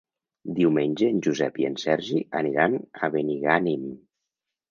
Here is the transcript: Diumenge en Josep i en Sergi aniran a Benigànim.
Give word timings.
Diumenge 0.59 1.09
en 1.15 1.19
Josep 1.27 1.59
i 1.63 1.67
en 1.67 1.75
Sergi 1.83 2.23
aniran 2.41 2.79
a 2.79 3.11
Benigànim. 3.17 3.85